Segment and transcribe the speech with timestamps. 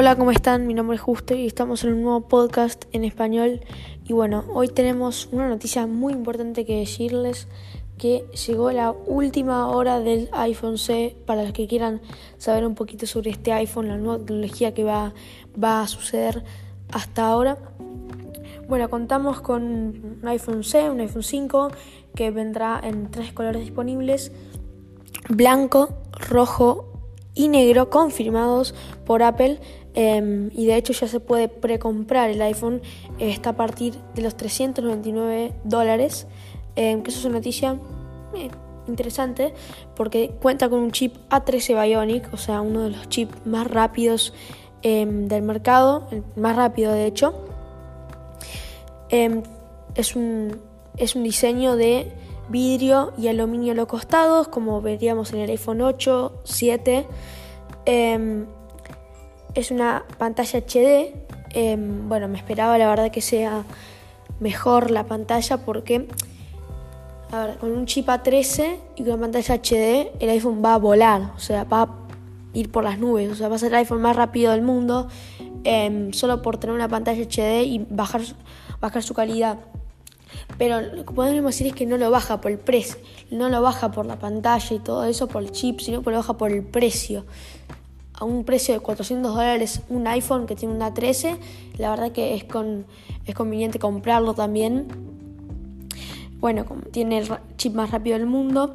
[0.00, 0.68] Hola, ¿cómo están?
[0.68, 3.62] Mi nombre es Justo y estamos en un nuevo podcast en español.
[4.04, 7.48] Y bueno, hoy tenemos una noticia muy importante que decirles
[7.98, 12.00] que llegó la última hora del iPhone C para los que quieran
[12.36, 15.14] saber un poquito sobre este iPhone, la nueva tecnología que va,
[15.60, 16.44] va a suceder
[16.92, 17.58] hasta ahora.
[18.68, 21.72] Bueno, contamos con un iPhone C, un iPhone 5
[22.14, 24.30] que vendrá en tres colores disponibles,
[25.28, 26.84] blanco, rojo
[27.38, 28.74] y negro confirmados
[29.06, 29.60] por Apple
[29.98, 32.80] em, y de hecho ya se puede precomprar el iPhone
[33.18, 36.26] está a partir de los 399 dólares
[36.76, 37.78] em, que eso es una noticia
[38.34, 38.50] eh,
[38.86, 39.52] interesante
[39.96, 44.32] porque cuenta con un chip A13 Bionic o sea uno de los chips más rápidos
[44.82, 47.34] em, del mercado el más rápido de hecho
[49.10, 50.60] es un
[50.96, 52.12] es un diseño de
[52.48, 57.06] vidrio y aluminio a los costados, como veríamos en el iPhone 8, 7.
[59.58, 61.12] Es una pantalla HD.
[61.50, 63.64] Em, bueno, me esperaba la verdad que sea
[64.38, 66.06] mejor la pantalla porque
[67.58, 71.40] con un chip A13 y con una pantalla HD el iPhone va a volar, o
[71.40, 71.88] sea, va a
[72.54, 75.08] ir por las nubes, o sea, va a ser el iPhone más rápido del mundo
[75.64, 78.20] em, solo por tener una pantalla HD y bajar,
[78.80, 79.58] bajar su calidad.
[80.56, 82.96] Pero lo que podemos decir es que no lo baja por el precio,
[83.32, 86.18] no lo baja por la pantalla y todo eso, por el chip, sino que lo
[86.18, 87.24] baja por el precio.
[88.18, 91.36] A un precio de 400 dólares un iPhone que tiene una 13,
[91.76, 92.84] la verdad que es, con,
[93.26, 94.88] es conveniente comprarlo también.
[96.40, 98.74] Bueno, tiene el chip más rápido del mundo.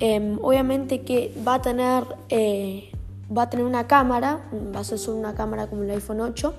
[0.00, 2.92] Em, obviamente que va a tener eh,
[3.36, 4.40] va a tener una cámara,
[4.74, 6.54] va a ser solo una cámara como el iPhone 8,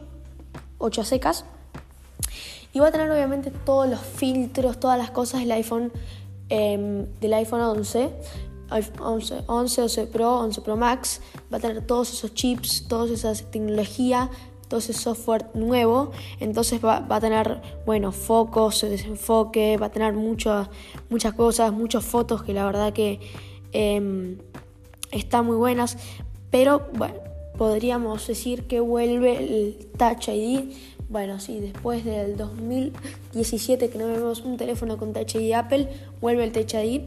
[0.80, 1.45] 8 a secas.
[2.73, 5.92] Y va a tener obviamente todos los filtros, todas las cosas del iPhone,
[6.50, 8.09] em, del iPhone 11.
[8.74, 11.22] 11, 11, 11 Pro, 11 Pro Max,
[11.52, 14.30] va a tener todos esos chips, toda esa tecnología,
[14.68, 20.70] todo ese software nuevo, entonces va, a tener, bueno, focos, desenfoque, va a tener muchas
[21.10, 23.20] muchas cosas, muchas fotos que la verdad que
[23.72, 24.39] em,
[25.12, 25.98] están muy buenas,
[26.50, 27.16] pero bueno,
[27.58, 30.73] podríamos decir que vuelve el Touch ID
[31.14, 35.88] bueno, sí, después del 2017 que no vemos un teléfono con Touch ID Apple,
[36.20, 37.02] vuelve el Touch ID.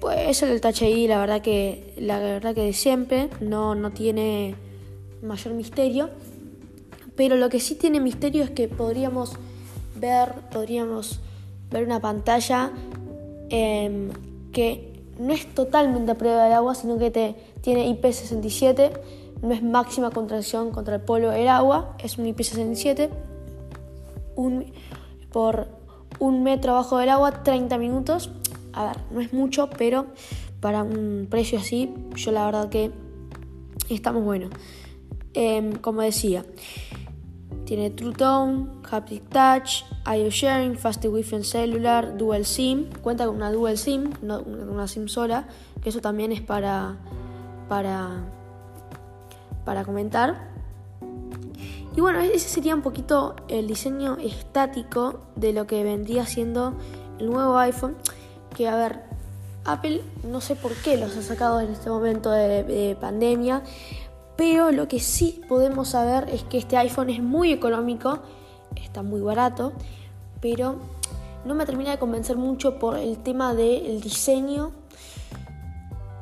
[0.00, 4.54] Pues el ID, la verdad que la verdad que de siempre no, no tiene
[5.22, 6.10] mayor misterio.
[7.16, 9.34] Pero lo que sí tiene misterio es que podríamos
[9.96, 11.20] ver, podríamos
[11.70, 12.72] ver una pantalla
[13.50, 14.10] em,
[14.52, 18.92] que no es totalmente a prueba de agua, sino que te, tiene IP67
[19.42, 23.08] no es máxima contracción contra el polo del agua, es un IP67
[24.36, 24.72] un,
[25.32, 25.68] por
[26.18, 28.30] un metro abajo del agua, 30 minutos.
[28.72, 30.06] A ver, no es mucho, pero
[30.60, 32.90] para un precio así, yo la verdad que
[33.88, 34.50] estamos buenos.
[35.34, 36.44] Em, como decía,
[37.64, 42.90] tiene True Tone, Haptic Touch, IO Sharing, Fast Wi-Fi en celular, Dual SIM.
[43.02, 45.48] Cuenta con una Dual SIM, no una SIM sola,
[45.82, 46.96] que eso también es para,
[47.68, 48.24] para
[49.64, 50.50] para comentar.
[51.96, 56.74] Y bueno, ese sería un poquito el diseño estático de lo que vendría siendo
[57.18, 57.96] el nuevo iPhone.
[58.54, 59.00] Que a ver,
[59.64, 63.62] Apple no sé por qué los ha sacado en este momento de, pandemia.
[64.36, 68.20] Pero lo que sí podemos saber es que este iPhone es muy económico,
[68.74, 69.72] está muy barato,
[70.40, 70.76] pero
[71.44, 74.72] no me termina de convencer mucho por el tema del diseño.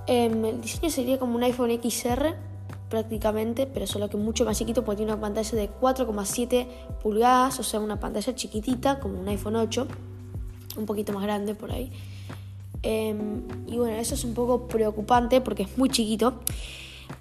[0.09, 2.35] Em, el diseño sería como un iPhone XR,
[2.89, 6.67] prácticamente, pero solo que mucho más chiquito porque tiene una pantalla de 4,7
[7.03, 9.87] pulgadas, o sea, una pantalla chiquitita como un iPhone 8,
[10.77, 11.93] un poquito más grande por ahí.
[12.91, 16.41] Em, y bueno, eso es un poco preocupante porque es muy chiquito.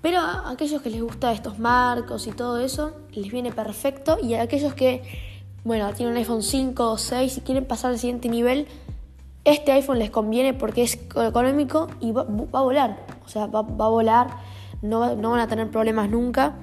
[0.02, 4.18] Pero a aquellos que les gusta estos marcos y todo eso, les viene perfecto.
[4.24, 5.04] Y a aquellos que,
[5.66, 8.66] bueno, tienen un iPhone 5 o 6 y quieren pasar al siguiente nivel,
[9.44, 13.06] este iPhone les conviene porque es económico y va, a volar.
[13.26, 14.38] O sea, va, a volar
[14.82, 16.56] no, van a tener problemas nunca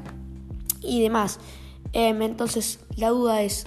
[0.80, 1.40] y demás.
[1.92, 3.66] Em, entonces, la duda es,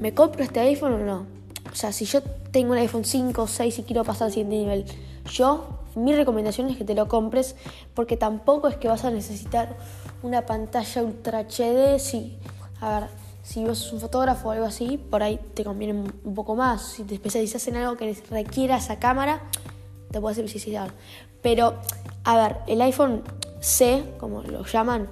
[0.00, 1.26] ¿me compro este iPhone o no?
[1.74, 2.22] O sea, si yo
[2.52, 4.84] tengo un iPhone 5 o 6 y quiero pasar al siguiente nivel,
[5.32, 7.56] yo, mi recomendación es que te lo compres
[7.94, 9.76] porque tampoco es que vas a necesitar
[10.22, 11.98] una pantalla Ultra HD.
[11.98, 12.38] Si,
[12.80, 13.08] a ver,
[13.42, 15.94] si vos sos un fotógrafo o algo así, por ahí te conviene
[16.24, 16.92] un poco más.
[16.92, 19.42] Si te especializas en algo que requiera esa cámara,
[20.12, 20.92] te puedes especializar.
[21.42, 21.74] Pero,
[22.22, 23.24] a ver, el iPhone
[23.58, 25.08] C, como lo llaman,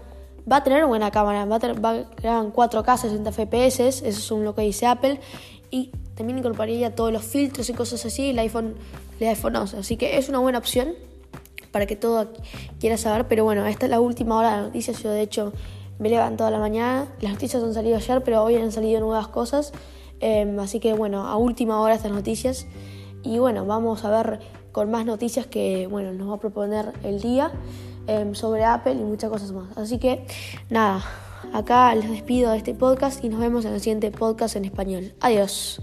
[0.51, 4.31] va a tener buena cámara, va a, tener, va en 4K 60 FPS, eso es
[4.31, 5.21] lo que dice Apple,
[5.73, 5.91] y
[6.23, 8.77] también incorporaría todos los filtros y cosas así, el iPhone,
[9.19, 10.95] el iPhone 11, así que es una buena opción
[11.73, 12.29] para que todo
[12.79, 15.53] quiera saber, pero bueno, esta es la última hora de noticias, yo de hecho
[15.99, 19.01] me he levantado a la mañana, las noticias han salido ayer, pero hoy han salido
[19.01, 19.73] nuevas cosas,
[20.21, 22.69] em, así que bueno, a última hora estas noticias
[23.25, 24.39] y bueno, vamos a ver
[24.71, 27.51] con más noticias que bueno, nos va a proponer el día
[28.07, 29.77] em, sobre Apple y muchas cosas más.
[29.77, 30.25] Así que
[30.71, 31.03] nada,
[31.53, 35.15] acá les despido de este podcast y nos vemos en el siguiente podcast en español.
[35.21, 35.83] Adiós.